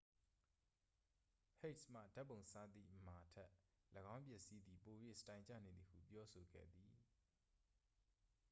[1.59, 3.51] ဟိတ်စ်မှ ဓာတ်ပုံစားသည့် မာထက်
[4.15, 6.95] ၎င်းပစ္စည်းသည် ပို၍ စတိုင်ကျနေသည်ဟု ပြောဆိုခဲ့သည်